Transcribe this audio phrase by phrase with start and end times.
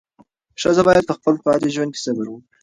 [0.61, 2.47] ښځه باید په خپل پاتې ژوند کې صبر وکړي.